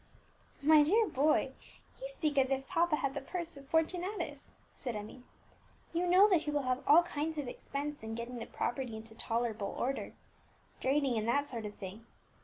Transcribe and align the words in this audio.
"My 0.63 0.81
dear 0.81 1.07
boy, 1.07 1.51
you 2.01 2.07
speak 2.09 2.35
as 2.39 2.49
if 2.49 2.67
papa 2.67 2.95
had 2.95 3.13
the 3.13 3.21
purse 3.21 3.55
of 3.55 3.67
Fortunatus," 3.69 4.47
said 4.73 4.95
Emmie. 4.95 5.21
"You 5.93 6.07
know 6.07 6.27
that 6.27 6.41
he 6.45 6.49
will 6.49 6.63
have 6.63 6.81
all 6.87 7.03
kinds 7.03 7.37
of 7.37 7.47
expense 7.47 8.01
in 8.01 8.15
getting 8.15 8.39
the 8.39 8.47
property 8.47 8.95
into 8.97 9.13
tolerable 9.13 9.75
order, 9.77 10.13
draining, 10.79 11.19
and 11.19 11.27
that 11.27 11.45
sort 11.45 11.67
of 11.67 11.75
thing. 11.75 12.07